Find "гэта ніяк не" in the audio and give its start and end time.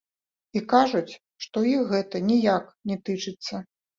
1.91-2.97